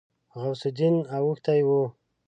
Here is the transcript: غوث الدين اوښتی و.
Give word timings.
غوث 0.39 0.61
الدين 0.69 0.95
اوښتی 1.17 1.61
و. 1.65 1.69